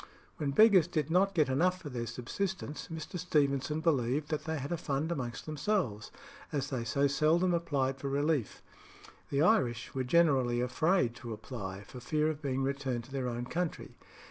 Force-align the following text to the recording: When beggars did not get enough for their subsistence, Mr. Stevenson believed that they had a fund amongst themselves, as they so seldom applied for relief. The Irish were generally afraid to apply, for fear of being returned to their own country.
When 0.37 0.49
beggars 0.49 0.87
did 0.87 1.11
not 1.11 1.35
get 1.35 1.47
enough 1.47 1.79
for 1.79 1.89
their 1.89 2.07
subsistence, 2.07 2.87
Mr. 2.91 3.19
Stevenson 3.19 3.81
believed 3.81 4.29
that 4.29 4.45
they 4.45 4.57
had 4.57 4.71
a 4.71 4.75
fund 4.75 5.11
amongst 5.11 5.45
themselves, 5.45 6.09
as 6.51 6.71
they 6.71 6.83
so 6.83 7.05
seldom 7.05 7.53
applied 7.53 7.99
for 7.99 8.09
relief. 8.09 8.63
The 9.29 9.43
Irish 9.43 9.93
were 9.93 10.03
generally 10.03 10.59
afraid 10.59 11.13
to 11.17 11.33
apply, 11.33 11.83
for 11.83 11.99
fear 11.99 12.31
of 12.31 12.41
being 12.41 12.63
returned 12.63 13.03
to 13.03 13.11
their 13.11 13.27
own 13.29 13.45
country. 13.45 13.93